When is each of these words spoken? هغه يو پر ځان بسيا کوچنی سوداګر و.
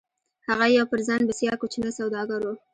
هغه 0.47 0.65
يو 0.77 0.85
پر 0.91 0.99
ځان 1.07 1.21
بسيا 1.29 1.53
کوچنی 1.61 1.91
سوداګر 1.99 2.39
و. 2.45 2.49